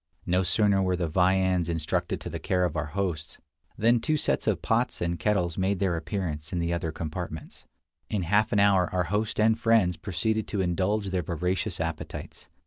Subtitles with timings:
[0.25, 3.37] No sooner were the viands intrusted to the care of our hosts,
[3.77, 7.65] than two sets of pots and kettles made their appearance in the other compartments.
[8.09, 12.47] In half an hour our host and friends proceeded to indulge their voracious appetites.